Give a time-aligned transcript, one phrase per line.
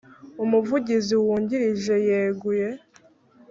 [0.43, 2.69] Umuvugizi wungirije yeguye